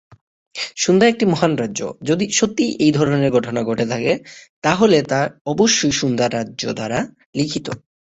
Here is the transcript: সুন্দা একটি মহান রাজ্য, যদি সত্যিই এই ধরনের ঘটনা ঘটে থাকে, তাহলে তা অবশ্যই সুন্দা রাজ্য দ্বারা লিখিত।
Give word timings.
সুন্দা 0.75 1.05
একটি 1.07 1.25
মহান 1.25 1.53
রাজ্য, 1.55 1.79
যদি 2.03 2.25
সত্যিই 2.31 2.73
এই 2.79 2.91
ধরনের 2.91 3.31
ঘটনা 3.31 3.61
ঘটে 3.63 3.85
থাকে, 3.85 4.13
তাহলে 4.63 4.97
তা 5.01 5.19
অবশ্যই 5.45 5.93
সুন্দা 6.01 6.25
রাজ্য 6.27 6.63
দ্বারা 6.73 6.99
লিখিত। 7.35 7.67